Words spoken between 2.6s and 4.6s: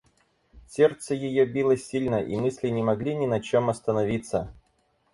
не могли ни на чем остановиться.